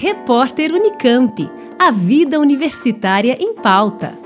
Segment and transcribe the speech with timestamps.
[0.00, 1.50] Repórter Unicamp.
[1.76, 4.16] A vida universitária em pauta.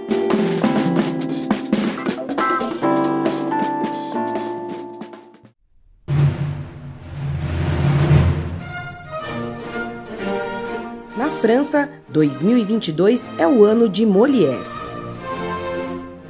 [11.17, 14.61] Na França, 2022 é o ano de Molière.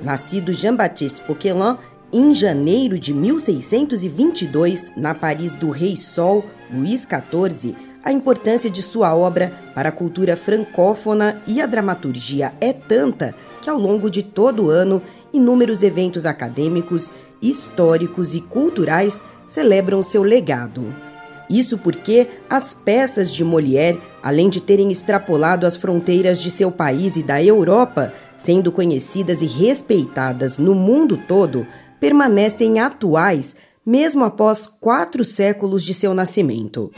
[0.04, 1.76] Nascido Jean-Baptiste Poquelin
[2.12, 7.74] em janeiro de 1622, na Paris do Rei Sol, Luís XIV,
[8.04, 13.70] a importância de sua obra para a cultura francófona e a dramaturgia é tanta que,
[13.70, 15.00] ao longo de todo o ano,
[15.32, 17.10] inúmeros eventos acadêmicos,
[17.40, 20.84] históricos e culturais celebram seu legado.
[21.48, 27.16] Isso porque as peças de Molière, além de terem extrapolado as fronteiras de seu país
[27.16, 31.66] e da Europa, sendo conhecidas e respeitadas no mundo todo,
[32.00, 36.90] permanecem atuais mesmo após quatro séculos de seu nascimento.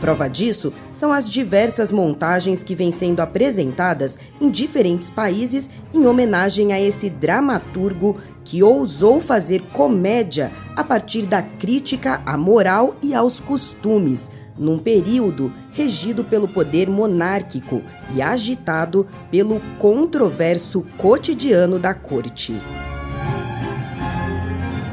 [0.00, 6.72] Prova disso são as diversas montagens que vêm sendo apresentadas em diferentes países em homenagem
[6.72, 13.40] a esse dramaturgo que ousou fazer comédia a partir da crítica à moral e aos
[13.40, 17.82] costumes, num período regido pelo poder monárquico
[18.14, 22.54] e agitado pelo controverso cotidiano da corte.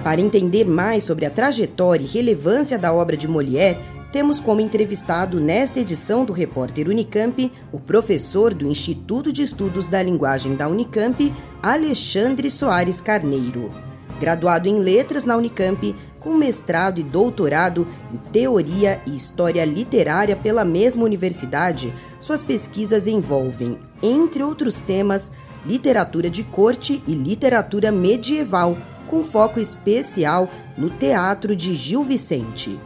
[0.03, 3.79] Para entender mais sobre a trajetória e relevância da obra de Molière,
[4.13, 10.03] temos como entrevistado nesta edição do Repórter Unicamp o professor do Instituto de Estudos da
[10.03, 11.33] Linguagem da Unicamp,
[11.63, 13.71] Alexandre Soares Carneiro.
[14.19, 20.63] Graduado em Letras na Unicamp, com mestrado e doutorado em Teoria e História Literária pela
[20.63, 25.31] mesma universidade, suas pesquisas envolvem, entre outros temas,
[25.65, 30.47] literatura de corte e literatura medieval, com foco especial
[30.77, 32.79] no teatro de Gil Vicente.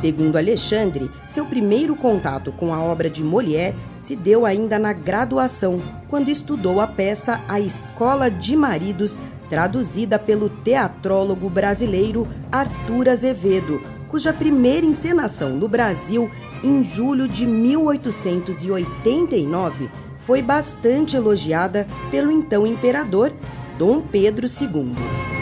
[0.00, 5.80] Segundo Alexandre, seu primeiro contato com a obra de Molière se deu ainda na graduação,
[6.08, 14.32] quando estudou a peça A Escola de Maridos traduzida pelo teatrólogo brasileiro Arthur Azevedo, cuja
[14.32, 16.28] primeira encenação no Brasil,
[16.62, 23.32] em julho de 1889, foi bastante elogiada pelo então imperador
[23.78, 25.35] Dom Pedro II.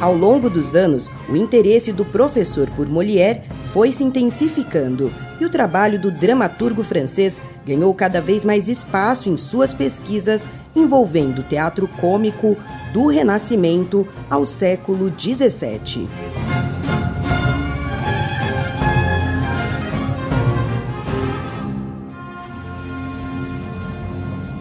[0.00, 5.50] Ao longo dos anos, o interesse do professor por Molière foi se intensificando e o
[5.50, 12.56] trabalho do dramaturgo francês ganhou cada vez mais espaço em suas pesquisas envolvendo teatro cômico
[12.94, 16.08] do Renascimento ao século XVII.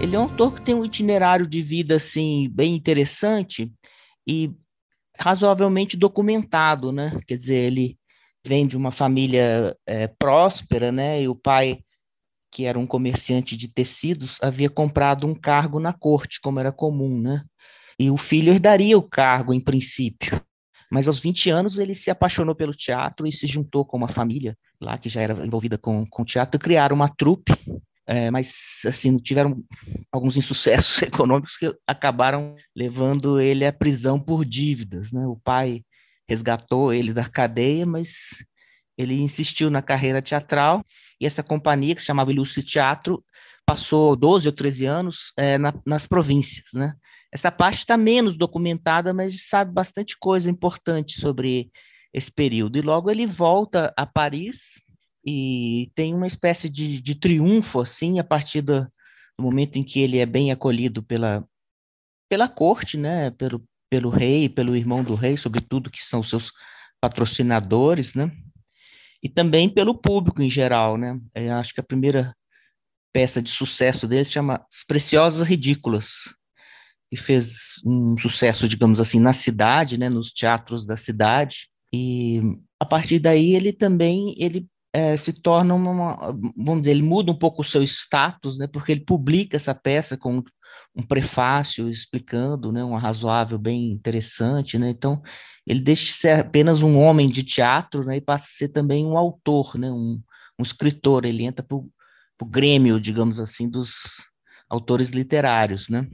[0.02, 3.72] Ele é um autor que tem um itinerário de vida assim bem interessante
[4.28, 4.52] e
[5.20, 7.20] razoavelmente documentado, né?
[7.28, 7.98] Quer dizer, ele
[8.46, 11.22] vem de uma família é, próspera, né?
[11.22, 11.80] E o pai
[12.52, 17.20] que era um comerciante de tecidos, havia comprado um cargo na corte, como era comum,
[17.22, 17.44] né?
[17.98, 20.42] E o filho herdaria o cargo, em princípio.
[20.92, 24.58] Mas aos 20 anos ele se apaixonou pelo teatro e se juntou com uma família
[24.82, 27.54] lá que já era envolvida com, com teatro criaram uma trupe.
[28.08, 28.52] É, mas
[28.88, 29.64] assim tiveram
[30.12, 35.12] alguns insucessos econômicos que acabaram levando ele à prisão por dívidas.
[35.12, 35.26] Né?
[35.26, 35.84] O pai
[36.28, 38.14] resgatou ele da cadeia, mas
[38.98, 40.84] ele insistiu na carreira teatral
[41.20, 43.24] e essa companhia, que se chamava Ilustre Teatro,
[43.66, 46.94] passou 12 ou 13 anos é, na, nas províncias, né?
[47.32, 51.70] Essa parte está menos documentada, mas sabe bastante coisa importante sobre
[52.12, 52.78] esse período.
[52.78, 54.82] E logo ele volta a Paris
[55.24, 58.88] e tem uma espécie de, de triunfo, assim, a partir do,
[59.40, 61.48] do, momento em que ele é bem acolhido pela,
[62.30, 63.32] pela corte, né?
[63.32, 66.52] Pelo, pelo rei, pelo irmão do rei, sobretudo, que são seus
[67.02, 68.32] patrocinadores, né?
[69.22, 71.20] e também pelo público em geral, né?
[71.36, 72.34] Eu é, acho que a primeira
[73.14, 76.08] peça de sucesso dele se chama As Preciosas Ridículas,
[77.12, 82.40] e fez um sucesso, digamos assim, na cidade, né, nos teatros da cidade, e
[82.80, 87.38] a partir daí ele também ele é, se torna uma, vamos dizer, ele muda um
[87.38, 90.44] pouco o seu status, né, porque ele publica essa peça com
[90.96, 95.22] um prefácio explicando, né, um razoável bem interessante, né, então
[95.66, 99.06] ele deixa de ser apenas um homem de teatro, né, e passa a ser também
[99.06, 100.20] um autor, né, um,
[100.58, 103.92] um escritor, ele entra para o grêmio, digamos assim, dos
[104.68, 106.08] autores literários, né,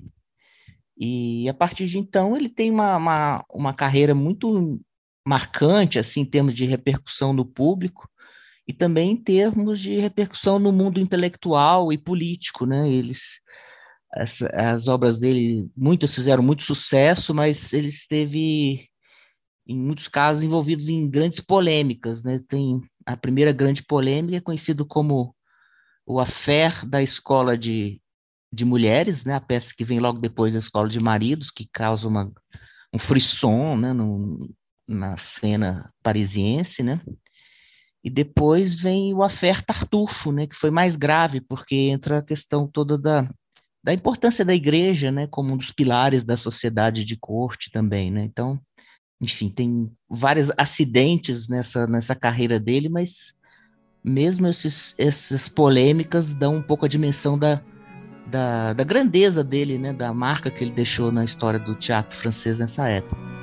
[0.97, 4.79] e a partir de então ele tem uma, uma, uma carreira muito
[5.27, 8.07] marcante, assim, em termos de repercussão no público,
[8.67, 13.21] e também em termos de repercussão no mundo intelectual e político, né, eles
[14.15, 18.87] as, as obras dele, muitas fizeram muito sucesso, mas ele esteve
[19.67, 22.39] em muitos casos envolvidos em grandes polêmicas, né?
[22.47, 25.35] Tem a primeira grande polêmica é conhecido como
[26.05, 28.01] o affair da escola de,
[28.53, 29.33] de mulheres, né?
[29.33, 32.31] A peça que vem logo depois da escola de maridos, que causa uma,
[32.93, 33.91] um frisson, né?
[33.91, 34.49] No,
[34.87, 37.01] na cena parisiense, né?
[38.05, 40.45] E depois vem o affair Tartufo, né?
[40.45, 43.27] Que foi mais grave, porque entra a questão toda da,
[43.83, 45.25] da importância da igreja, né?
[45.25, 48.23] Como um dos pilares da sociedade de corte também, né?
[48.23, 48.61] Então,
[49.19, 53.33] enfim, tem vários acidentes nessa, nessa carreira dele, mas
[54.03, 57.59] mesmo esses, essas polêmicas dão um pouco a dimensão da,
[58.27, 62.59] da, da grandeza dele, né, da marca que ele deixou na história do teatro francês
[62.59, 63.34] nessa época.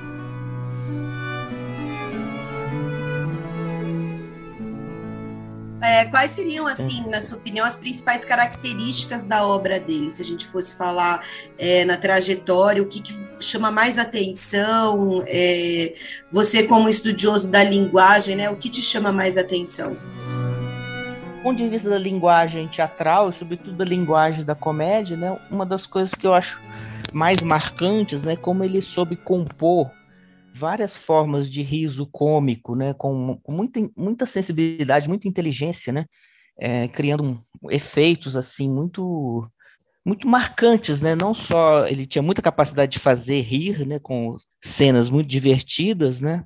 [5.83, 10.13] É, quais seriam, assim, na sua opinião, as principais características da obra dele?
[10.13, 11.25] Se a gente fosse falar
[11.59, 15.25] é, na trajetória, o que, que, chama mais atenção?
[15.27, 15.95] É,
[16.31, 19.95] você, como estudioso da linguagem, né, o que te chama mais atenção?
[19.95, 25.67] Do ponto de vista da linguagem teatral e, sobretudo, da linguagem da comédia, né, uma
[25.67, 26.57] das coisas que eu acho
[27.13, 29.91] mais marcantes, né, como ele soube compor
[30.55, 36.07] várias formas de riso cômico, né, com, com muita, muita sensibilidade, muita inteligência, né,
[36.59, 39.49] é, criando efeitos assim muito
[40.05, 41.15] muito marcantes, né?
[41.15, 46.45] Não só ele tinha muita capacidade de fazer rir, né, com cenas muito divertidas, né?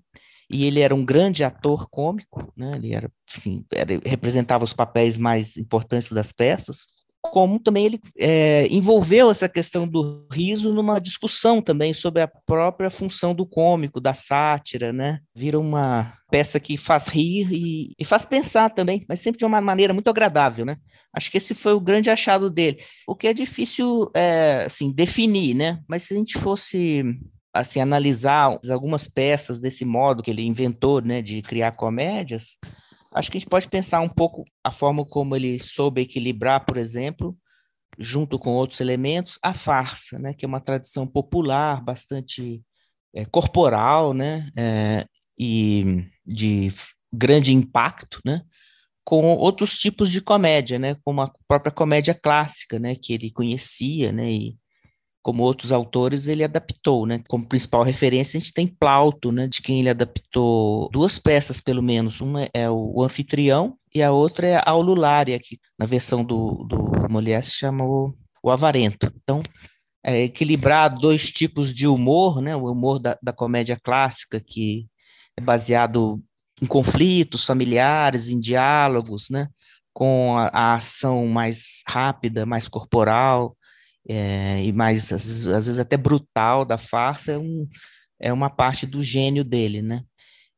[0.51, 2.77] E ele era um grande ator cômico, né?
[2.77, 8.67] Ele era, assim, era, representava os papéis mais importantes das peças como também ele é,
[8.71, 14.15] envolveu essa questão do riso numa discussão também sobre a própria função do cômico, da
[14.15, 15.21] sátira, né?
[15.35, 19.61] Vira uma peça que faz rir e, e faz pensar também, mas sempre de uma
[19.61, 20.77] maneira muito agradável, né?
[21.15, 22.79] Acho que esse foi o grande achado dele.
[23.07, 25.81] O que é difícil, é, assim, definir, né?
[25.89, 27.05] Mas se a gente fosse
[27.55, 32.59] assim analisar algumas peças desse modo que ele inventou, né, de criar comédias,
[33.17, 36.77] Acho que a gente pode pensar um pouco a forma como ele soube equilibrar, por
[36.77, 37.35] exemplo,
[37.99, 42.63] junto com outros elementos, a farsa, né, que é uma tradição popular, bastante
[43.15, 45.07] é, corporal, né, é,
[45.39, 46.71] e de
[47.11, 48.43] grande impacto, né,
[49.03, 54.13] com outros tipos de comédia, né, como a própria comédia clássica, né, que ele conhecia,
[54.13, 54.59] né, e
[55.27, 57.21] como outros autores, ele adaptou, né?
[57.27, 59.49] Como principal referência, a gente tem Plauto, né?
[59.49, 62.21] De quem ele adaptou duas peças, pelo menos.
[62.21, 67.09] Uma é o Anfitrião e a outra é a Aululária, que na versão do, do
[67.11, 69.13] Molière se chama o, o Avarento.
[69.21, 69.43] Então,
[70.05, 72.55] é, equilibrar dois tipos de humor, né?
[72.55, 74.87] O humor da, da comédia clássica, que
[75.37, 76.23] é baseado
[76.63, 79.49] em conflitos familiares, em diálogos, né?
[79.93, 83.56] Com a, a ação mais rápida, mais corporal,
[84.09, 87.69] é, e mais, às vezes, até brutal da farsa, é, um,
[88.21, 90.03] é uma parte do gênio dele, né?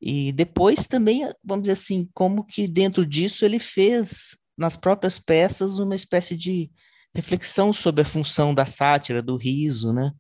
[0.01, 5.79] E depois também, vamos dizer assim, como que dentro disso ele fez, nas próprias peças,
[5.79, 6.71] uma espécie de
[7.15, 10.13] reflexão sobre a função da sátira, do riso, né?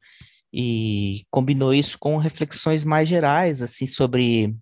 [0.52, 4.56] E combinou isso com reflexões mais gerais, assim, sobre,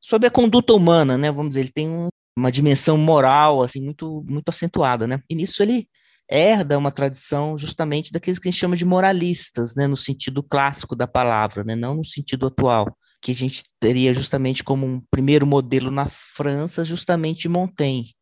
[0.00, 1.32] sobre a conduta humana, né?
[1.32, 5.22] Vamos dizer, ele tem um, uma dimensão moral, assim, muito, muito acentuada, né?
[5.30, 5.88] E nisso ele
[6.30, 10.94] herda uma tradição justamente daqueles que a gente chama de moralistas, né, no sentido clássico
[10.94, 15.46] da palavra, né, não no sentido atual, que a gente teria justamente como um primeiro
[15.46, 16.06] modelo na
[16.36, 18.14] França, justamente Montaigne.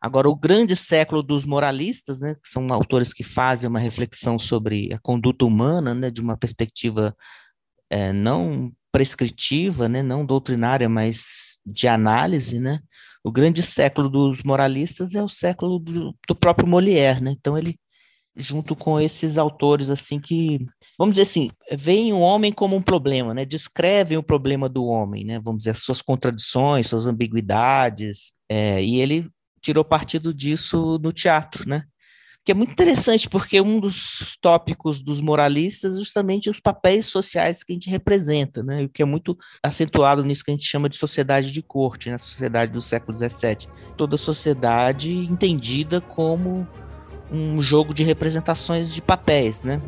[0.00, 4.92] Agora, o grande século dos moralistas, né, que são autores que fazem uma reflexão sobre
[4.92, 7.14] a conduta humana, né, de uma perspectiva
[7.88, 11.22] é, não prescritiva, né, não doutrinária, mas
[11.64, 12.80] de análise, né,
[13.24, 17.30] o grande século dos moralistas é o século do, do próprio Molière, né?
[17.32, 17.78] Então ele
[18.34, 20.58] junto com esses autores assim que
[20.98, 23.44] vamos dizer assim veem o homem como um problema né?
[23.44, 25.38] Descrevem o problema do homem né?
[25.38, 29.28] Vamos dizer suas contradições suas ambiguidades é, e ele
[29.60, 31.84] tirou partido disso no teatro né
[32.44, 37.62] que é muito interessante, porque um dos tópicos dos moralistas é justamente os papéis sociais
[37.62, 38.82] que a gente representa, né?
[38.82, 42.14] o que é muito acentuado nisso que a gente chama de sociedade de corte, na
[42.14, 42.18] né?
[42.18, 43.68] sociedade do século XVII.
[43.96, 46.66] Toda sociedade entendida como
[47.30, 49.80] um jogo de representações de papéis, né?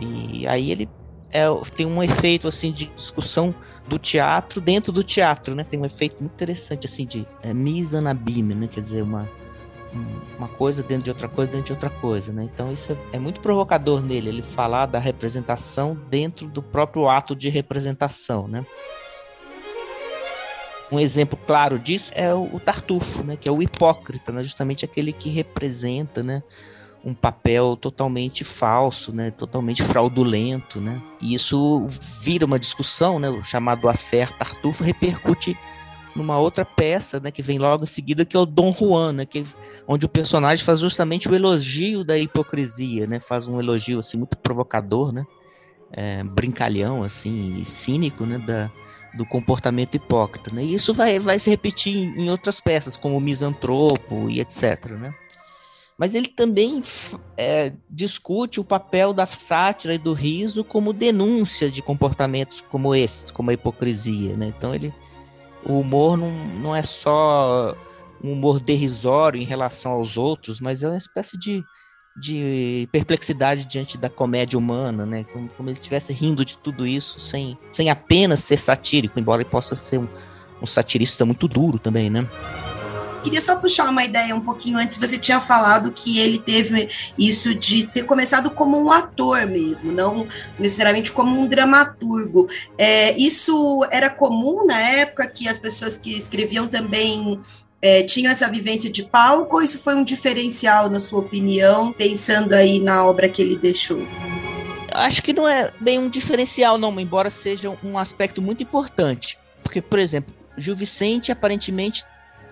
[0.00, 0.88] E aí ele
[1.30, 1.44] é,
[1.76, 3.54] tem um efeito assim de discussão
[3.86, 5.64] do teatro dentro do teatro, né?
[5.64, 8.66] Tem um efeito muito interessante assim de é, mise en abîme, né?
[8.66, 9.28] Quer dizer, uma
[10.38, 12.44] uma coisa dentro de outra coisa dentro de outra coisa, né?
[12.44, 17.34] Então isso é, é, muito provocador nele, ele falar da representação dentro do próprio ato
[17.36, 18.64] de representação, né?
[20.90, 23.36] Um exemplo claro disso é o, o Tartufo, né?
[23.36, 24.42] Que é o hipócrita, né?
[24.42, 26.42] Justamente aquele que representa, né?
[27.04, 31.02] um papel totalmente falso, né, totalmente fraudulento, né?
[31.20, 31.84] E isso
[32.20, 35.56] vira uma discussão, né, o chamado Affair Tartufo repercute
[36.14, 39.26] numa outra peça, né, que vem logo em seguida, que é o Dom Juan, né,
[39.26, 39.44] que
[39.86, 43.20] onde o personagem faz justamente o elogio da hipocrisia, né?
[43.20, 45.24] Faz um elogio assim muito provocador, né?
[45.92, 48.70] É, brincalhão assim, cínico, né, da,
[49.14, 50.64] do comportamento hipócrita, né?
[50.64, 55.14] E isso vai, vai se repetir em, outras peças, como o Misantropo e etc, né?
[55.98, 56.80] Mas ele também
[57.36, 63.30] é, discute o papel da sátira e do riso como denúncia de comportamentos como esses,
[63.30, 64.46] como a hipocrisia, né?
[64.56, 64.92] Então ele,
[65.64, 67.76] o humor não, não é só
[68.22, 71.62] um humor derrisório em relação aos outros, mas é uma espécie de,
[72.16, 75.24] de perplexidade diante da comédia humana, né?
[75.32, 79.50] Como, como ele estivesse rindo de tudo isso sem, sem apenas ser satírico, embora ele
[79.50, 80.08] possa ser um,
[80.60, 82.28] um satirista muito duro também, né?
[83.22, 84.98] Queria só puxar uma ideia um pouquinho antes.
[84.98, 90.26] Você tinha falado que ele teve isso de ter começado como um ator mesmo, não
[90.58, 92.48] necessariamente como um dramaturgo.
[92.76, 97.40] É, isso era comum na época que as pessoas que escreviam também
[97.82, 102.52] é, tinham essa vivência de palco ou isso foi um diferencial, na sua opinião, pensando
[102.52, 104.00] aí na obra que ele deixou?
[104.92, 109.36] Acho que não é bem um diferencial, não, embora seja um aspecto muito importante.
[109.64, 112.04] Porque, por exemplo, Gil Vicente aparentemente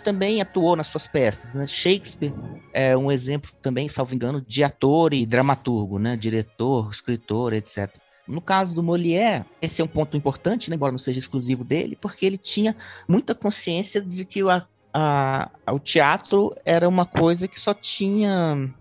[0.02, 1.54] também atuou nas suas peças.
[1.54, 1.66] Né?
[1.66, 2.32] Shakespeare
[2.72, 6.16] é um exemplo também, salvo engano, de ator e dramaturgo, né?
[6.16, 7.94] diretor, escritor, etc.
[8.26, 10.76] No caso do Molière, esse é um ponto importante, né?
[10.76, 12.74] embora não seja exclusivo dele, porque ele tinha
[13.06, 18.72] muita consciência de que a a, o teatro era uma coisa que só tinha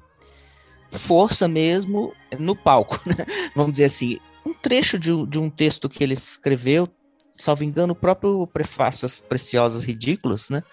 [0.91, 3.25] força mesmo no palco, né?
[3.55, 4.19] vamos dizer assim.
[4.45, 6.89] Um trecho de, de, um texto que ele escreveu,
[7.37, 10.63] salvo engano, o próprio prefácio As Preciosas Ridículas, né?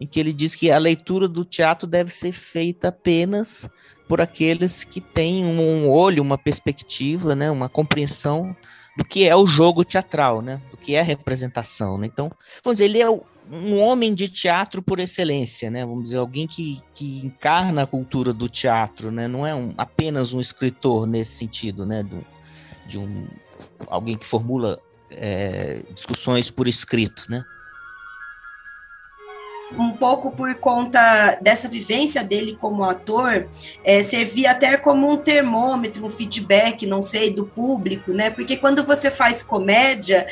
[0.00, 3.68] em que ele diz que a leitura do teatro deve ser feita apenas
[4.08, 7.50] por aqueles que têm um olho, uma perspectiva, né?
[7.50, 8.56] uma compreensão
[8.96, 10.60] do que é o jogo teatral, né?
[10.70, 11.98] do que é a representação.
[11.98, 12.06] Né?
[12.06, 12.30] Então,
[12.64, 15.84] vamos dizer, ele é o, um homem de teatro por excelência, né?
[15.84, 19.26] Vamos dizer, alguém que, que encarna a cultura do teatro, né?
[19.26, 22.02] Não é um, apenas um escritor nesse sentido, né?
[22.02, 22.24] Do,
[22.86, 23.26] de um
[23.86, 27.44] alguém que formula é, discussões por escrito, né?
[29.76, 33.46] um pouco por conta dessa vivência dele como ator,
[33.84, 38.30] é, servia até como um termômetro, um feedback, não sei, do público, né?
[38.30, 40.26] Porque quando você faz comédia,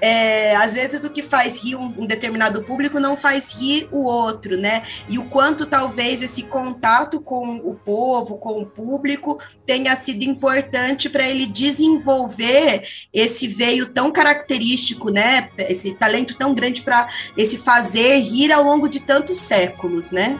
[0.00, 4.04] é, às vezes o que faz rir um, um, determinado público não faz rir o
[4.04, 4.82] outro, né?
[5.08, 11.08] E o quanto talvez esse contato com o povo, com o público, tenha sido importante
[11.08, 15.50] para ele desenvolver esse veio tão característico, né?
[15.58, 20.38] Esse talento tão grande para esse fazer rir ao longo de tantos séculos, né?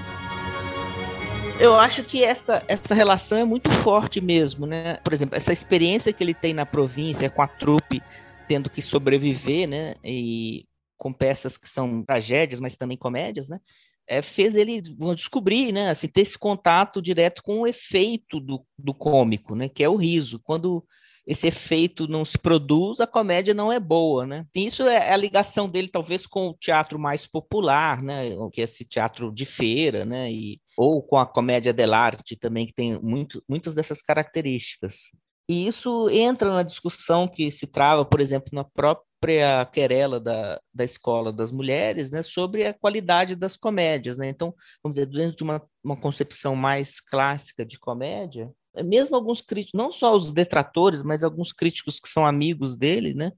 [1.59, 4.99] Eu acho que essa, essa relação é muito forte mesmo, né?
[5.03, 8.01] Por exemplo, essa experiência que ele tem na província com a trupe
[8.49, 9.95] tendo que sobreviver, né?
[10.03, 13.61] E com peças que são tragédias, mas também comédias, né?
[14.09, 14.83] É, fez ele
[15.15, 15.91] descobrir, né?
[15.91, 19.69] Assim, ter esse contato direto com o efeito do, do cômico, né?
[19.69, 20.41] Que é o riso.
[20.43, 20.85] Quando
[21.29, 24.47] esse efeito não se produz, a comédia não é boa, né?
[24.57, 28.31] Isso é a ligação dele, talvez, com o teatro mais popular, né?
[28.51, 30.33] Que é esse teatro de feira, né?
[30.33, 35.13] E, ou com a comédia dell'arte também, que tem muito, muitas dessas características.
[35.49, 40.85] E isso entra na discussão que se trava, por exemplo, na própria querela da, da
[40.85, 44.19] escola das mulheres, né, sobre a qualidade das comédias.
[44.19, 44.29] Né?
[44.29, 48.53] Então, vamos dizer, dentro de uma, uma concepção mais clássica de comédia,
[48.85, 53.33] mesmo alguns críticos, não só os detratores, mas alguns críticos que são amigos dele, né,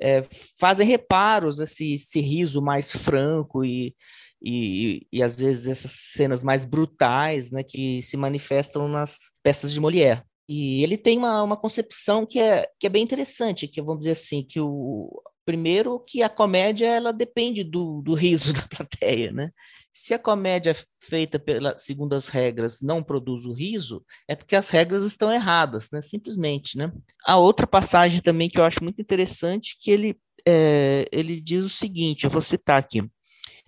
[0.00, 0.26] é,
[0.58, 3.94] fazem reparos a esse, esse riso mais franco e,
[4.42, 9.80] e, e, às vezes essas cenas mais brutais, né, que se manifestam nas peças de
[9.80, 10.24] Molière.
[10.48, 14.12] E ele tem uma, uma concepção que é, que é bem interessante, que vamos dizer
[14.12, 19.50] assim, que o primeiro que a comédia ela depende do, do riso da plateia, né?
[19.94, 24.70] Se a comédia feita pela, segundo as regras não produz o riso, é porque as
[24.70, 26.00] regras estão erradas, né?
[26.00, 26.90] Simplesmente, né?
[27.26, 31.68] A outra passagem também que eu acho muito interessante, que ele, é, ele diz o
[31.68, 33.02] seguinte, eu vou citar aqui.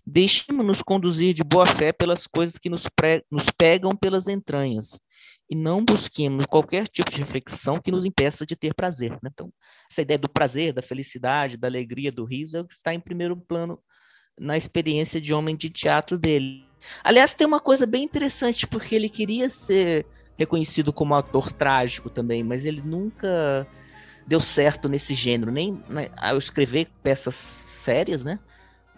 [0.06, 4.98] Deixemos-nos conduzir de boa fé pelas coisas que nos, pre, nos pegam pelas entranhas,
[5.48, 9.12] e não busquemos qualquer tipo de reflexão que nos impeça de ter prazer.
[9.22, 9.30] Né?
[9.32, 9.52] Então,
[9.90, 13.00] essa ideia do prazer, da felicidade, da alegria, do riso, é o que está em
[13.00, 13.78] primeiro plano
[14.38, 16.66] na experiência de homem de teatro dele.
[17.02, 22.42] Aliás, tem uma coisa bem interessante, porque ele queria ser reconhecido como ator trágico também,
[22.42, 23.66] mas ele nunca
[24.26, 25.82] deu certo nesse gênero, nem
[26.16, 28.38] ao escrever peças sérias, né?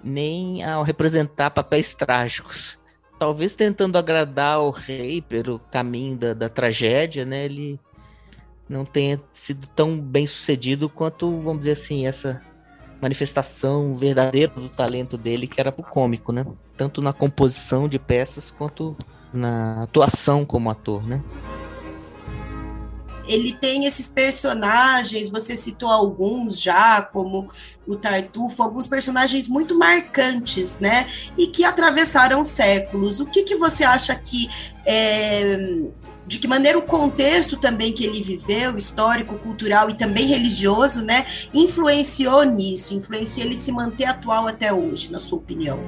[0.03, 2.79] Nem ao representar papéis trágicos.
[3.19, 7.45] Talvez tentando agradar o rei pelo caminho da, da tragédia, né?
[7.45, 7.79] Ele
[8.69, 12.43] não tenha sido tão bem sucedido quanto, vamos dizer assim, essa
[13.01, 16.45] manifestação verdadeira do talento dele, que era pro cômico, né?
[16.77, 18.97] Tanto na composição de peças quanto
[19.33, 21.23] na atuação como ator, né?
[23.27, 27.49] Ele tem esses personagens, você citou alguns já, como
[27.87, 31.07] o Tartufo, alguns personagens muito marcantes, né?
[31.37, 33.21] E que atravessaram séculos.
[33.21, 34.49] O que, que você acha que
[34.85, 35.59] é,
[36.27, 41.25] de que maneira o contexto também que ele viveu, histórico, cultural e também religioso, né,
[41.55, 45.79] influenciou nisso, influencia ele se manter atual até hoje, na sua opinião?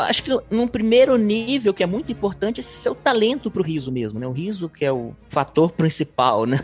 [0.00, 3.92] Acho que num primeiro nível, que é muito importante, é seu talento para o riso
[3.92, 4.26] mesmo, né?
[4.26, 6.58] O riso que é o fator principal, né?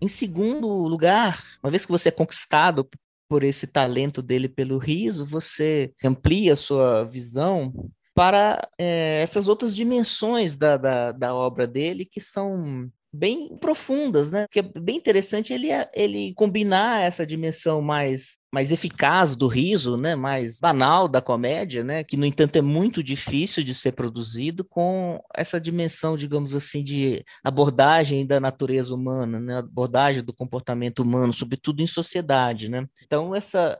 [0.00, 2.86] Em segundo lugar, uma vez que você é conquistado
[3.28, 7.72] por esse talento dele pelo riso, você amplia a sua visão
[8.14, 14.46] para é, essas outras dimensões da, da, da obra dele que são bem profundas, né?
[14.50, 20.14] Que é bem interessante ele, ele combinar essa dimensão mais mais eficaz do riso, né?
[20.14, 22.04] Mais banal da comédia, né?
[22.04, 27.24] Que no entanto é muito difícil de ser produzido com essa dimensão, digamos assim, de
[27.42, 29.58] abordagem da natureza humana, né?
[29.58, 32.86] Abordagem do comportamento humano, sobretudo em sociedade, né?
[33.04, 33.78] Então essa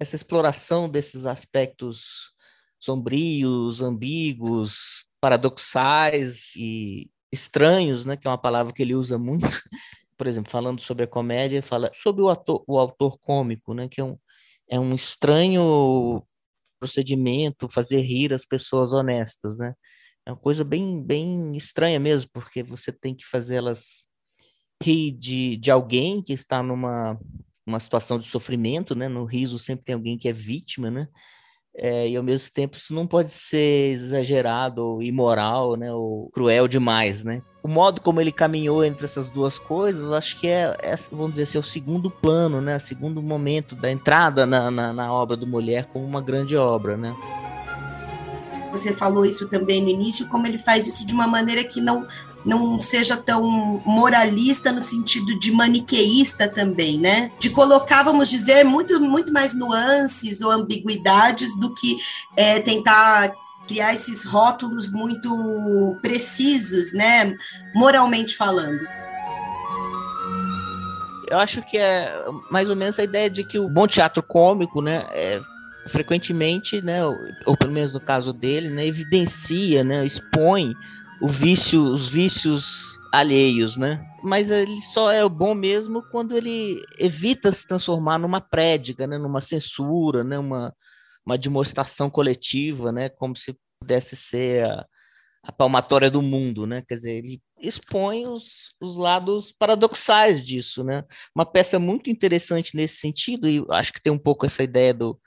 [0.00, 2.32] essa exploração desses aspectos
[2.80, 9.40] sombrios, ambíguos, paradoxais e estranhos, né, que é uma palavra que ele usa muito,
[10.16, 14.00] por exemplo, falando sobre a comédia, fala sobre o, ator, o autor cômico, né, que
[14.00, 14.18] é um,
[14.68, 16.22] é um estranho
[16.80, 19.74] procedimento fazer rir as pessoas honestas, né?
[20.26, 24.06] É uma coisa bem, bem estranha mesmo, porque você tem que fazê-las
[24.82, 27.18] rir de, de alguém que está numa
[27.66, 29.08] uma situação de sofrimento, né?
[29.08, 31.06] No riso sempre tem alguém que é vítima, né?
[31.76, 36.66] É, e ao mesmo tempo isso não pode ser exagerado ou imoral, né, ou cruel
[36.66, 37.42] demais, né?
[37.62, 41.44] O modo como ele caminhou entre essas duas coisas, acho que é, é vamos dizer
[41.44, 45.36] assim, é o segundo plano, né, o segundo momento da entrada na, na, na obra
[45.36, 47.14] do Mulher como uma grande obra, né?
[48.70, 52.06] Você falou isso também no início, como ele faz isso de uma maneira que não
[52.44, 53.42] não seja tão
[53.84, 57.30] moralista no sentido de maniqueísta também, né?
[57.38, 61.98] De colocar, vamos dizer, muito, muito mais nuances ou ambiguidades do que
[62.36, 63.32] é, tentar
[63.68, 67.36] criar esses rótulos muito precisos, né?
[67.74, 68.80] Moralmente falando.
[71.28, 72.12] Eu acho que é
[72.50, 75.40] mais ou menos a ideia de que o bom teatro cômico, né, é
[75.88, 77.16] frequentemente, né, ou,
[77.46, 80.74] ou, pelo menos no caso dele, né, evidencia, né, expõe
[81.20, 84.06] o vício, os vícios alheios, né?
[84.22, 89.40] Mas ele só é bom mesmo quando ele evita se transformar numa prédica, né, numa
[89.40, 90.74] censura, né, uma,
[91.24, 94.86] uma demonstração coletiva, né, como se pudesse ser a,
[95.42, 96.82] a palmatória do mundo, né?
[96.86, 101.04] Quer dizer, ele expõe os, os lados paradoxais disso, né?
[101.34, 105.18] Uma peça muito interessante nesse sentido, e acho que tem um pouco essa ideia do,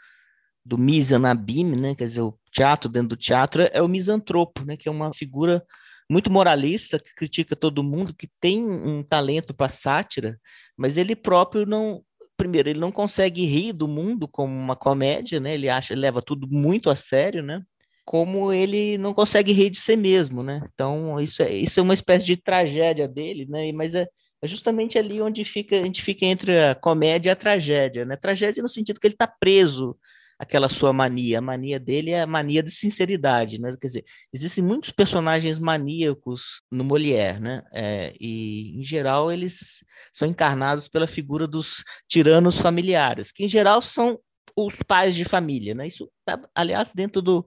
[0.66, 1.96] do misanabim, né?
[1.96, 4.78] Quer dizer, o teatro dentro do teatro é o misantropo, né?
[4.78, 5.64] Que é uma figura
[6.10, 10.38] muito moralista que critica todo mundo, que tem um talento para sátira,
[10.78, 12.04] mas ele próprio não,
[12.38, 15.54] primeiro, ele não consegue rir do mundo como uma comédia, né?
[15.54, 17.62] Ele acha, ele leva tudo muito a sério, né?
[18.06, 20.62] Como ele não consegue rir de si mesmo, né?
[20.74, 23.72] Então, isso é, isso é uma espécie de tragédia dele, né?
[23.72, 24.08] Mas é,
[24.42, 28.16] é justamente ali onde fica, a gente fica entre a comédia e a tragédia, né?
[28.18, 29.98] Tragédia no sentido que ele está preso
[30.44, 31.40] aquela sua mania.
[31.40, 33.76] A mania dele é a mania de sinceridade, né?
[33.80, 37.64] Quer dizer, existem muitos personagens maníacos no Molière, né?
[37.74, 43.82] É, e, em geral, eles são encarnados pela figura dos tiranos familiares, que, em geral,
[43.82, 44.20] são
[44.56, 45.88] os pais de família, né?
[45.88, 47.46] Isso, tá, aliás, dentro do,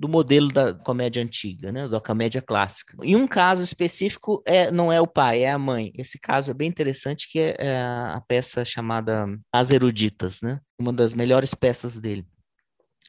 [0.00, 2.96] do modelo da comédia antiga, né, da comédia clássica.
[3.02, 5.92] E um caso específico é não é o pai, é a mãe.
[5.94, 10.90] Esse caso é bem interessante, que é, é a peça chamada As Eruditas, né, uma
[10.90, 12.24] das melhores peças dele.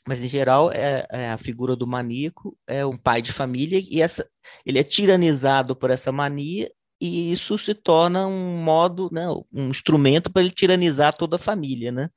[0.05, 4.01] Mas em geral é, é, a figura do maníaco é um pai de família e
[4.01, 4.27] essa
[4.65, 10.29] ele é tiranizado por essa mania e isso se torna um modo, né, um instrumento
[10.29, 12.09] para ele tiranizar toda a família, né?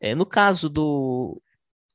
[0.00, 1.40] É, no caso do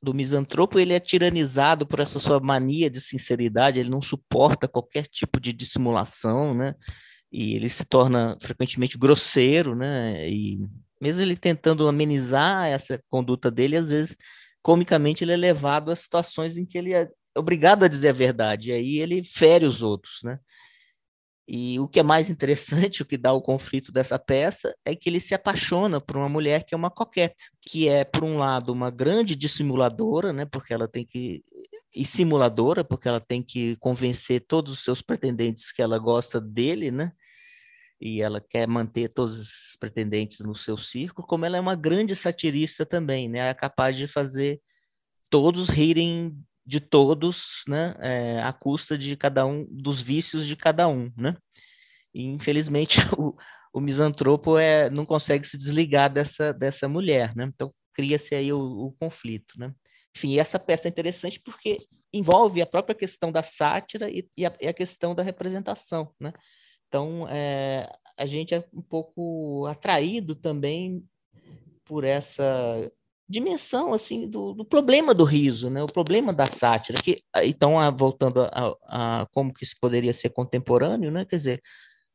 [0.04, 5.06] do misantropo, ele é tiranizado por essa sua mania de sinceridade, ele não suporta qualquer
[5.06, 6.74] tipo de dissimulação, né?
[7.32, 10.28] E ele se torna frequentemente grosseiro, né?
[10.30, 10.60] E
[11.00, 14.16] mesmo ele tentando amenizar essa conduta dele, às vezes,
[14.62, 18.70] comicamente, ele é levado a situações em que ele é obrigado a dizer a verdade,
[18.70, 20.38] e aí ele fere os outros, né?
[21.46, 25.08] E o que é mais interessante, o que dá o conflito dessa peça, é que
[25.08, 28.72] ele se apaixona por uma mulher que é uma coquete, que é, por um lado,
[28.72, 31.44] uma grande dissimuladora, né, porque ela tem que.
[31.94, 36.90] e simuladora, porque ela tem que convencer todos os seus pretendentes que ela gosta dele,
[36.90, 37.12] né?
[38.00, 42.16] E ela quer manter todos os pretendentes no seu círculo, como ela é uma grande
[42.16, 43.50] satirista também, né?
[43.50, 44.60] É capaz de fazer
[45.30, 50.88] todos rirem de todos, né, é, à custa de cada um, dos vícios de cada
[50.88, 51.36] um, né?
[52.14, 53.36] E, infelizmente, o,
[53.72, 57.44] o misantropo é, não consegue se desligar dessa, dessa mulher, né?
[57.52, 59.74] Então, cria-se aí o, o, conflito, né?
[60.16, 61.78] Enfim, essa peça é interessante porque
[62.12, 66.32] envolve a própria questão da sátira e, e, a, e a, questão da representação, né?
[66.86, 71.04] Então, é, a gente é um pouco atraído também
[71.84, 72.44] por essa
[73.28, 75.82] dimensão assim do, do, problema do riso, né?
[75.82, 77.00] O problema da sátira.
[77.00, 81.24] Que então voltando a, a, como que isso poderia ser contemporâneo, né?
[81.24, 81.62] Quer dizer,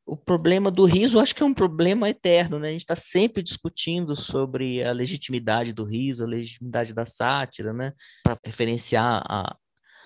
[0.05, 2.69] o problema do riso, acho que é um problema eterno, né?
[2.69, 7.93] A gente está sempre discutindo sobre a legitimidade do riso, a legitimidade da sátira, né?
[8.23, 9.55] Para referenciar a,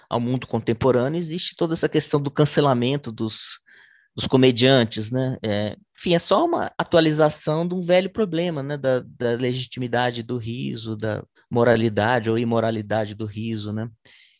[0.10, 3.63] ao mundo contemporâneo, existe toda essa questão do cancelamento dos
[4.16, 5.38] dos comediantes, né?
[5.42, 8.78] É, enfim, é só uma atualização de um velho problema, né?
[8.78, 13.90] Da, da, legitimidade do riso, da moralidade ou imoralidade do riso, né?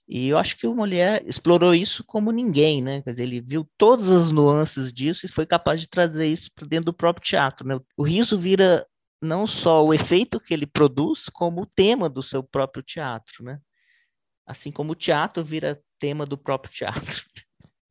[0.08, 3.02] E eu acho que o Molière explorou isso como ninguém, né?
[3.02, 6.68] Quer dizer, ele viu todas as nuances disso e foi capaz de trazer isso para
[6.68, 7.80] dentro do próprio teatro, né?
[7.98, 8.86] O riso vira
[9.22, 13.60] não só o efeito que ele produz, como o tema do seu próprio teatro, né?
[14.46, 17.24] Assim como o teatro vira tema do próprio teatro.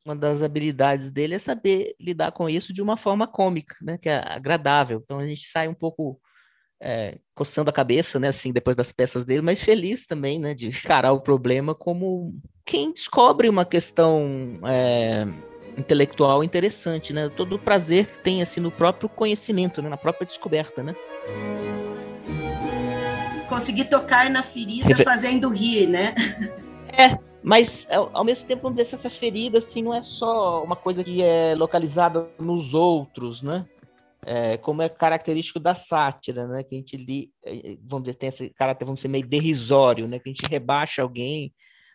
[0.04, 3.96] Uma das habilidades dele é saber lidar com isso de uma forma cômica, né?
[3.98, 5.00] Que é agradável.
[5.04, 6.20] Então a gente sai um pouco
[6.80, 8.28] é, coçando a cabeça, né?
[8.28, 10.54] Assim, depois das peças dele, mas feliz também, né?
[10.54, 12.34] De encarar o problema como
[12.64, 15.24] quem descobre uma questão é,
[15.78, 17.28] intelectual interessante, né?
[17.28, 19.88] Todo o prazer que tem assim no próprio conhecimento, né?
[19.88, 20.96] Na própria descoberta, né?
[23.48, 26.14] Conseguir tocar na ferida fazendo rir, né?
[26.94, 31.02] É, mas, ao mesmo tempo, vamos dizer, essa ferida, assim, não é só uma coisa
[31.02, 33.66] que é localizada nos outros, né?
[34.24, 36.62] É, como é característico da sátira, né?
[36.62, 40.18] Que a gente li, é, vamos dizer, tem esse caráter, vamos dizer, meio derrisório, né?
[40.20, 41.52] Que a gente rebaixa alguém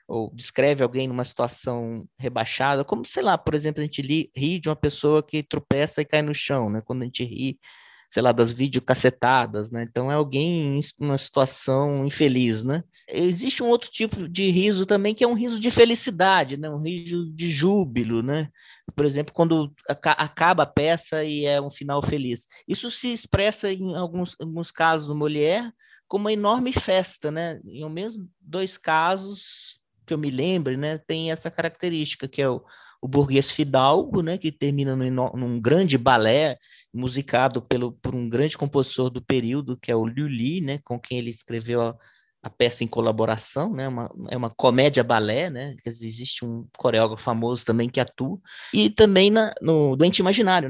[0.08, 4.58] ou descreve alguém numa situação rebaixada, como, sei lá, por exemplo, a gente li, ri
[4.60, 6.82] de uma pessoa que tropeça e cai no chão, né?
[6.86, 7.60] Quando a gente ri
[8.10, 9.86] sei lá, das videocacetadas, né?
[9.88, 12.84] Então é alguém em uma situação infeliz, né?
[13.08, 16.70] Existe um outro tipo de riso também que é um riso de felicidade, né?
[16.70, 18.50] Um riso de júbilo, né?
[18.96, 22.46] Por exemplo, quando acaba a peça e é um final feliz.
[22.68, 25.72] Isso se expressa em alguns, alguns casos no Molière
[26.08, 27.60] como uma enorme festa, né?
[27.66, 32.50] Em ao menos dois casos que eu me lembre, né, tem essa característica que é
[32.50, 32.64] o,
[33.02, 36.58] o burguês fidalgo, né, que termina num, num grande balé
[36.94, 41.18] musicado pelo, por um grande compositor do período, que é o Li, né, com quem
[41.20, 41.96] ele escreveu a,
[42.42, 47.64] a peça em colaboração, né, uma, é uma comédia balé, né, existe um coreógrafo famoso
[47.64, 48.40] também que atua,
[48.74, 50.70] e também na, no Doente Imaginário,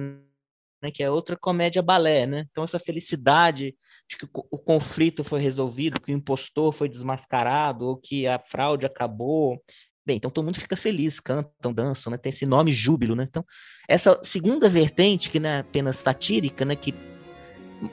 [0.81, 3.73] né, que é outra comédia balé, né, então essa felicidade
[4.09, 8.85] de que o conflito foi resolvido, que o impostor foi desmascarado, ou que a fraude
[8.85, 9.61] acabou,
[10.07, 12.17] Bem, então todo mundo fica feliz, cantam, dançam, né?
[12.17, 13.27] Tem esse nome júbilo, né?
[13.29, 13.43] Então,
[13.89, 16.77] essa segunda vertente, que não é apenas satírica, né?
[16.77, 16.95] Que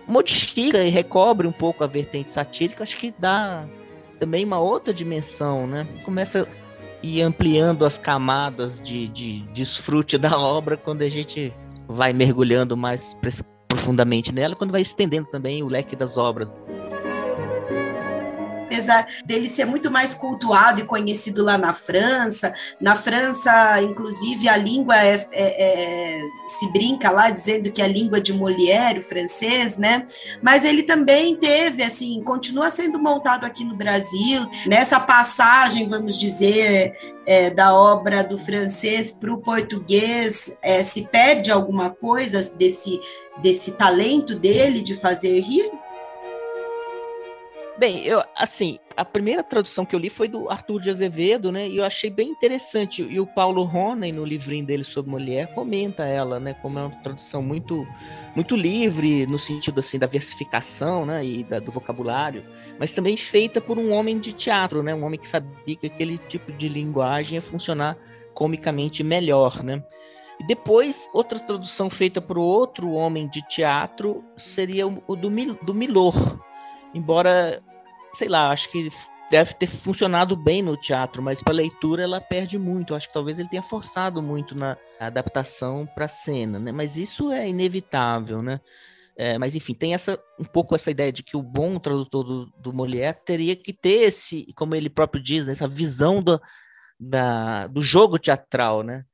[0.06, 3.66] modifica e recobre um pouco a vertente satírica, acho que dá
[4.20, 5.84] também uma outra dimensão, né?
[6.04, 6.48] Começa
[7.02, 11.52] ir ampliando as camadas de, de desfrute da obra quando a gente
[11.88, 13.16] vai mergulhando mais
[13.66, 16.54] profundamente nela, quando vai estendendo também o leque das obras
[18.74, 22.52] apesar dele ser muito mais cultuado e conhecido lá na França.
[22.80, 27.88] Na França, inclusive, a língua é, é, é, se brinca lá dizendo que é a
[27.88, 30.06] língua de Molière, o francês, né?
[30.42, 34.46] Mas ele também teve, assim, continua sendo montado aqui no Brasil.
[34.66, 41.50] Nessa passagem, vamos dizer, é, da obra do francês para o português, é, se perde
[41.50, 43.00] alguma coisa desse,
[43.40, 45.70] desse talento dele de fazer rir?
[47.76, 51.68] Bem, eu assim, a primeira tradução que eu li foi do Arthur de Azevedo, né?
[51.68, 53.02] E eu achei bem interessante.
[53.02, 56.54] E o Paulo Ronen, no livrinho dele sobre mulher, comenta ela, né?
[56.62, 57.84] Como é uma tradução muito,
[58.36, 61.24] muito livre no sentido assim da versificação, né?
[61.24, 62.44] E da, do vocabulário,
[62.78, 64.94] mas também feita por um homem de teatro, né?
[64.94, 67.96] Um homem que sabia que aquele tipo de linguagem ia funcionar
[68.34, 69.82] comicamente melhor, né?
[70.38, 75.28] E depois, outra tradução feita por outro homem de teatro seria o do,
[75.62, 76.38] do Milor,
[76.94, 77.62] embora,
[78.14, 78.90] sei lá, acho que
[79.30, 82.94] deve ter funcionado bem no teatro, mas para leitura ela perde muito.
[82.94, 86.70] Acho que talvez ele tenha forçado muito na adaptação para cena, né?
[86.70, 88.60] Mas isso é inevitável, né?
[89.16, 92.46] É, mas enfim, tem essa um pouco essa ideia de que o bom tradutor do,
[92.58, 96.40] do Molière teria que ter esse, como ele próprio diz, né, essa visão do,
[96.98, 99.04] da, do jogo teatral, né?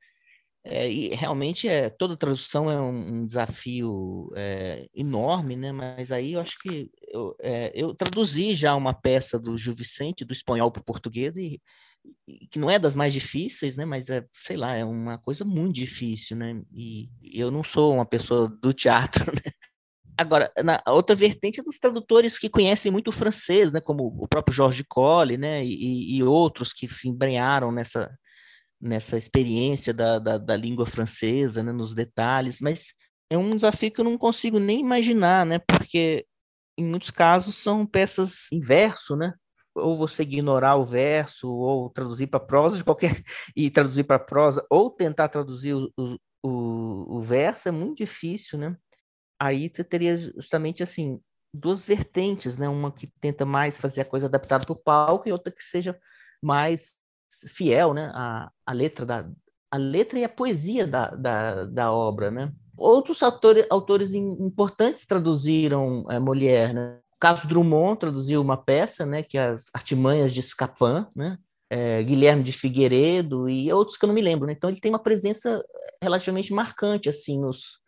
[0.63, 5.71] É, e realmente é toda tradução é um, um desafio é, enorme, né?
[5.71, 10.23] Mas aí eu acho que eu, é, eu traduzi já uma peça do Gil Vicente
[10.23, 11.59] do espanhol para o português e,
[12.27, 13.85] e, que não é das mais difíceis, né?
[13.85, 16.61] Mas é sei lá é uma coisa muito difícil, né?
[16.71, 19.51] E eu não sou uma pessoa do teatro, né?
[20.15, 24.27] Agora, na outra vertente é dos tradutores que conhecem muito o francês, né, como o
[24.27, 28.11] próprio Georges Colli, né, e, e outros que se embrenharam nessa,
[28.81, 32.93] nessa experiência da, da, da língua francesa, né, nos detalhes, mas
[33.29, 36.25] é um desafio que eu não consigo nem imaginar, né, porque
[36.77, 39.33] em muitos casos são peças em verso, né,
[39.75, 43.23] ou você ignorar o verso, ou traduzir para prosa de qualquer
[43.55, 48.57] e traduzir para prosa, ou tentar traduzir o, o, o, o verso é muito difícil,
[48.57, 48.75] né?
[49.39, 51.19] Aí você teria justamente assim
[51.53, 52.67] duas vertentes, né?
[52.69, 55.97] Uma que tenta mais fazer a coisa adaptada para o palco e outra que seja
[56.41, 56.93] mais
[57.53, 58.11] fiel, né?
[58.13, 59.25] A, a letra da
[59.71, 62.51] a letra e a poesia da, da, da obra, né?
[62.77, 66.99] Outros autores, autores importantes traduziram é, Molière, né?
[67.19, 69.23] Carlos Drummond traduziu uma peça, né?
[69.23, 71.37] Que é as Artimanhas de Scapin, né?
[71.69, 74.53] É, Guilherme de Figueiredo e outros que eu não me lembro, né?
[74.53, 75.63] Então ele tem uma presença
[76.01, 77.79] relativamente marcante assim nos,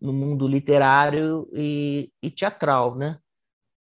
[0.00, 3.16] no mundo literário e, e teatral, né?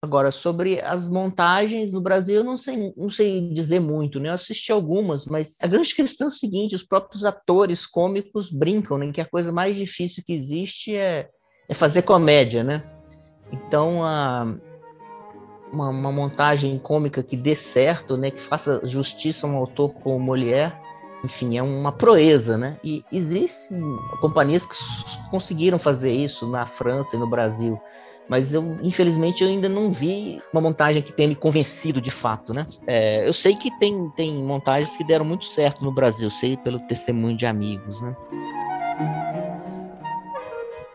[0.02, 4.28] Agora, sobre as montagens no Brasil, eu não sei, não sei dizer muito, né?
[4.28, 8.98] Eu assisti algumas, mas a grande questão é o seguinte: os próprios atores cômicos brincam,
[8.98, 9.10] né?
[9.10, 11.28] Que a coisa mais difícil que existe é,
[11.68, 12.84] é fazer comédia, né?
[13.50, 14.54] Então, a,
[15.72, 18.30] uma, uma, montagem cômica que dê certo, né?
[18.30, 20.74] Que faça justiça a um autor como Molière,
[21.24, 22.78] enfim, é uma proeza, né?
[22.84, 23.80] E existem
[24.20, 24.74] companhias que
[25.30, 27.80] conseguiram fazer isso na França e no Brasil
[28.28, 32.52] mas eu infelizmente eu ainda não vi uma montagem que tenha me convencido de fato,
[32.52, 32.66] né?
[32.86, 36.78] É, eu sei que tem, tem montagens que deram muito certo no Brasil, sei pelo
[36.80, 38.16] testemunho de amigos, né?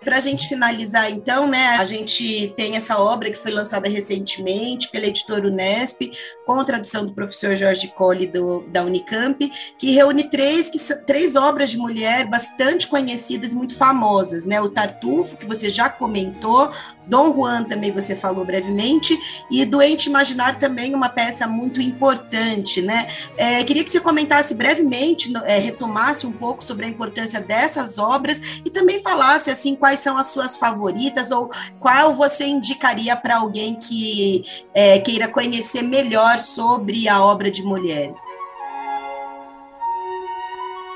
[0.03, 4.89] Para a gente finalizar, então, né, a gente tem essa obra que foi lançada recentemente
[4.89, 6.11] pela editora Unesp,
[6.43, 11.69] com tradução do professor Jorge Colli do, da Unicamp, que reúne três, que, três obras
[11.69, 14.59] de mulher bastante conhecidas muito famosas, né?
[14.59, 16.71] O Tartufo, que você já comentou,
[17.05, 19.19] Dom Juan também você falou brevemente,
[19.51, 23.07] e Doente Imaginário também uma peça muito importante, né?
[23.37, 28.61] É, queria que você comentasse brevemente, é, retomasse um pouco sobre a importância dessas obras
[28.65, 33.37] e também falasse, assim, quais quais são as suas favoritas ou qual você indicaria para
[33.37, 34.41] alguém que
[34.73, 38.15] é, queira conhecer melhor sobre a obra de Molière?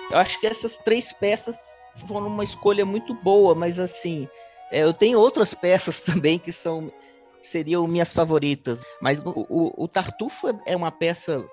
[0.09, 1.57] Eu acho que essas três peças
[2.07, 4.29] foram uma escolha muito boa, mas assim,
[4.71, 6.91] é, eu tenho outras peças também que são
[7.41, 11.45] seriam minhas favoritas, mas o, o, o Tartufo é, é uma peça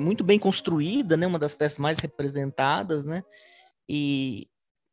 [0.00, 1.26] muito bem construída, né?
[1.26, 3.22] Uma das peças mais representadas, né?
[3.88, 4.48] E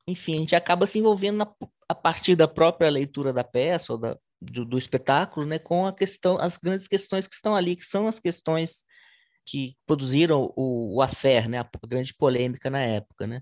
[0.08, 1.54] enfim, a gente acaba se envolvendo na,
[1.90, 5.94] a partir da própria leitura da peça ou da, do, do, espetáculo, né, com a
[5.94, 8.84] questão, as grandes questões que estão ali, que são as questões
[9.46, 13.42] que produziram o, o affair, né, a grande polêmica na época, né.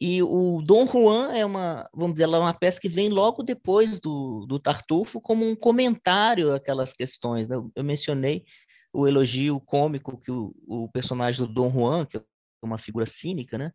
[0.00, 4.00] E o Dom Juan é uma, vamos dizer, é uma peça que vem logo depois
[4.00, 7.46] do, do Tartufo como um comentário àquelas questões.
[7.48, 7.56] Né?
[7.76, 8.46] Eu mencionei
[8.94, 12.22] o elogio cômico que o, o personagem do Dom Juan, que é
[12.62, 13.72] uma figura cínica, né,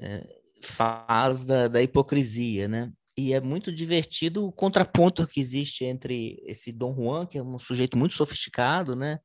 [0.00, 2.92] é, faz da, da hipocrisia, né?
[3.16, 7.58] E é muito divertido o contraponto que existe entre esse Dom Juan, que é um
[7.58, 9.18] sujeito muito sofisticado, né?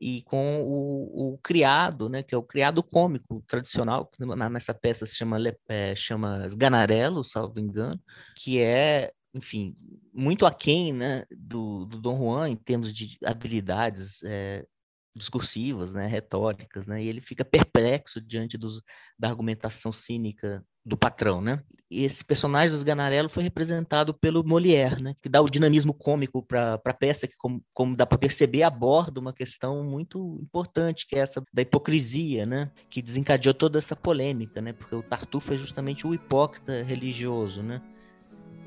[0.00, 2.22] E com o, o criado, né?
[2.22, 7.58] Que é o criado cômico tradicional, que nessa peça se chama, é, chama Ganarello, salvo
[7.58, 7.98] engano,
[8.36, 9.74] que é, enfim,
[10.12, 14.66] muito aquém né, do, do Dom Juan em termos de habilidades é,
[15.14, 18.82] discursivas, né, retóricas, né, e ele fica perplexo diante dos,
[19.18, 21.62] da argumentação cínica do patrão, né?
[21.90, 25.14] E esse personagem dos Ganarello foi representado pelo Molière, né?
[25.22, 29.18] Que dá o dinamismo cômico para a peça, que como, como dá para perceber aborda
[29.18, 32.70] uma questão muito importante, que é essa da hipocrisia, né?
[32.90, 34.72] Que desencadeou toda essa polêmica, né?
[34.72, 37.80] Porque o Tartufo é justamente o hipócrita religioso, né?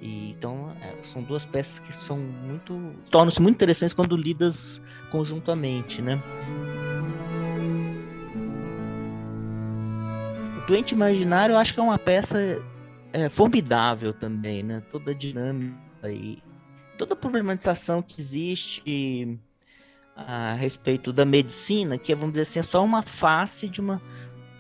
[0.02, 2.94] E, então, é, são duas peças que são muito.
[3.10, 4.82] tornam-se muito interessantes quando lidas
[5.12, 6.22] conjuntamente, né?
[10.58, 12.62] O Doente Imaginário eu acho que é uma peça
[13.12, 14.84] é, formidável também, né?
[14.92, 16.44] Toda a dinâmica e
[16.98, 19.40] toda a problematização que existe
[20.16, 24.02] a respeito da medicina, que vamos dizer assim, é só uma face de uma,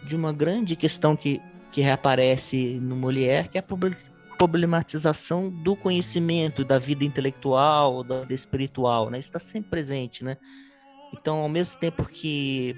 [0.03, 3.63] de uma grande questão que, que reaparece no Molière, que é a
[4.37, 9.19] problematização do conhecimento, da vida intelectual, da vida espiritual, né?
[9.19, 10.37] Isso está sempre presente, né?
[11.13, 12.75] Então, ao mesmo tempo que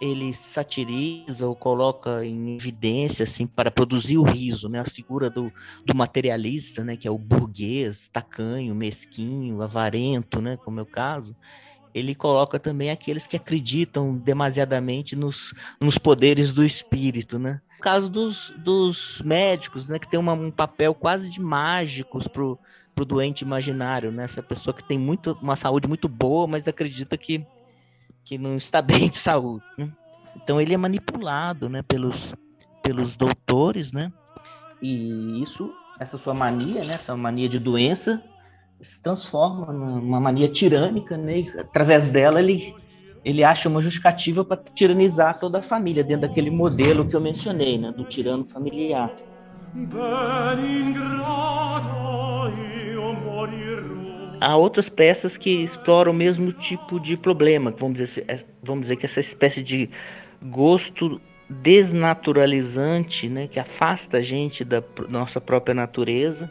[0.00, 4.80] ele satiriza ou coloca em evidência assim para produzir o riso, né?
[4.80, 5.52] A figura do,
[5.84, 6.96] do materialista, né?
[6.96, 10.56] Que é o burguês, tacanho, mesquinho, avarento, né?
[10.56, 11.36] Como é o caso.
[11.94, 17.60] Ele coloca também aqueles que acreditam demasiadamente nos, nos poderes do espírito, né?
[17.82, 19.98] Caso dos, dos médicos, né?
[19.98, 22.58] Que tem uma, um papel quase de mágicos pro,
[22.94, 24.24] pro doente imaginário, né?
[24.24, 27.44] Essa pessoa que tem muito, uma saúde muito boa, mas acredita que
[28.24, 29.64] que não está bem de saúde.
[29.76, 29.90] Né?
[30.36, 32.34] Então ele é manipulado, né, pelos,
[32.82, 34.12] pelos doutores, né?
[34.80, 38.22] E isso, essa sua mania, né, essa mania de doença,
[38.80, 41.40] se transforma numa mania tirânica, né?
[41.40, 42.74] E, através dela ele
[43.24, 47.78] ele acha uma justificativa para tiranizar toda a família dentro daquele modelo que eu mencionei,
[47.78, 49.10] né, do tirano familiar.
[54.40, 58.96] Há outras peças que exploram o mesmo tipo de problema, vamos dizer, é, vamos dizer
[58.96, 59.88] que essa espécie de
[60.42, 66.50] gosto desnaturalizante, né, que afasta a gente da nossa própria natureza,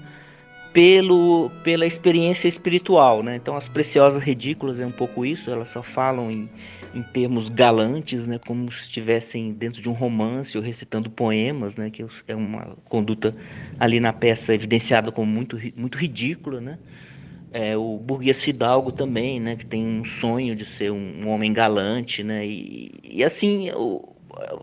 [0.74, 3.36] pelo, pela experiência espiritual, né?
[3.36, 6.50] Então as preciosas ridículas é um pouco isso, elas só falam em,
[6.96, 11.90] em termos galantes, né, como se estivessem dentro de um romance ou recitando poemas, né,
[11.90, 13.36] que é uma conduta
[13.80, 16.80] ali na peça evidenciada como muito muito ridícula, né?
[17.54, 21.52] É, o burguês Fidalgo também, né, que tem um sonho de ser um, um homem
[21.52, 24.16] galante, né, e, e assim o,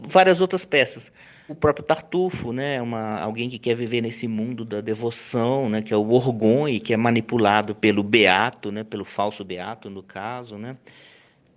[0.03, 1.13] várias outras peças.
[1.49, 5.95] O próprio Tartufo, né, uma, alguém que quer viver nesse mundo da devoção, né, que
[5.95, 10.77] é o Orgonho, que é manipulado pelo Beato, né, pelo falso Beato no caso, né.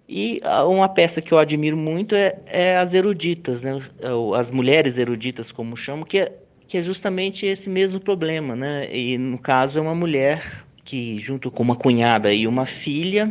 [0.08, 3.82] E uma peça que eu admiro muito é, é as eruditas, né,
[4.38, 9.18] as mulheres eruditas, como chamam, que é, que é justamente esse mesmo problema, né, e
[9.18, 13.30] no caso é uma mulher que, junto com uma cunhada e uma filha,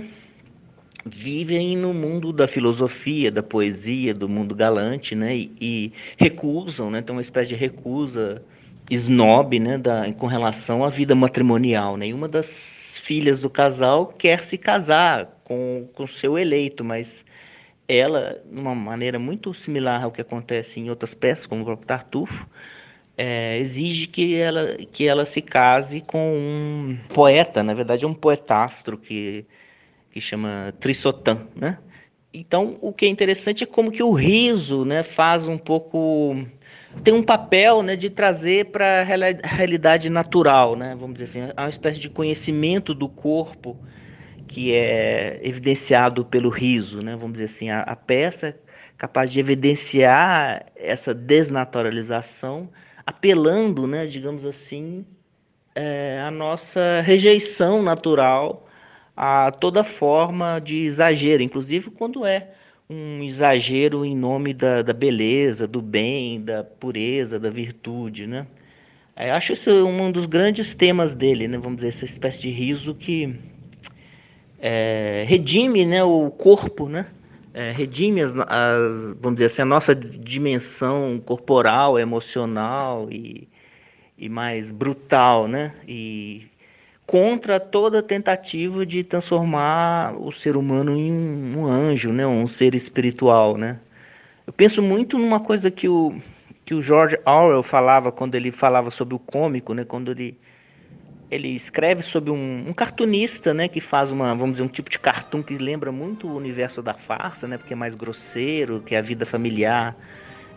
[1.05, 5.37] vivem no mundo da filosofia, da poesia, do mundo galante, né?
[5.37, 7.03] E, e recusam, né?
[7.03, 8.43] Tem uma espécie de recusa
[8.91, 9.79] snob, né?
[9.79, 12.13] Da, com relação à vida matrimonial, né?
[12.13, 17.25] uma das filhas do casal quer se casar com o seu eleito, mas
[17.89, 21.89] ela, de uma maneira muito similar ao que acontece em outras peças, como o próprio
[21.89, 22.47] Tartufo,
[23.19, 28.15] é, exige que ela, que ela se case com um poeta, na verdade é um
[28.15, 29.45] poetastro que,
[30.11, 31.79] que chama Trissotan, né?
[32.33, 36.37] Então, o que é interessante é como que o riso, né, faz um pouco
[37.05, 40.97] tem um papel, né, de trazer para a realidade natural, né?
[40.99, 43.77] Vamos dizer assim, há uma espécie de conhecimento do corpo
[44.49, 47.15] que é evidenciado pelo riso, né?
[47.15, 48.55] Vamos dizer assim, a, a peça é
[48.99, 52.69] capaz de evidenciar essa desnaturalização
[53.07, 55.07] apelando, né, digamos assim,
[55.75, 58.67] é, a nossa rejeição natural
[59.23, 62.49] a toda forma de exagero, inclusive quando é
[62.89, 68.47] um exagero em nome da, da beleza, do bem, da pureza, da virtude, né?
[69.15, 71.59] Eu é, acho isso um dos grandes temas dele, né?
[71.59, 73.37] Vamos dizer, essa espécie de riso que
[74.59, 77.07] é, redime né, o corpo, né?
[77.53, 83.49] é, redime as, as, vamos dizer assim, a nossa dimensão corporal, emocional e,
[84.17, 85.75] e mais brutal, né?
[85.87, 86.47] E
[87.11, 91.11] contra toda tentativa de transformar o ser humano em
[91.57, 92.25] um, anjo, né?
[92.25, 93.81] Um ser espiritual, né?
[94.47, 96.15] Eu penso muito numa coisa que o
[96.65, 99.85] que o George Orwell falava quando ele falava sobre o cômico, né?
[99.85, 100.39] Quando ele
[101.29, 104.99] ele escreve sobre um, um, cartunista, né, que faz uma, vamos dizer, um tipo de
[104.99, 108.99] cartoon que lembra muito o universo da farsa, né, porque é mais grosseiro, que é
[108.99, 109.97] a vida familiar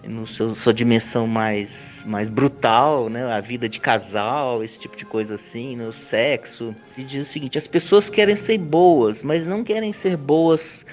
[0.03, 5.05] no seu, sua dimensão mais, mais brutal, né, a vida de casal, esse tipo de
[5.05, 6.75] coisa assim, né, sexo.
[6.97, 10.85] E diz o seguinte: as pessoas querem ser boas, mas não querem ser boas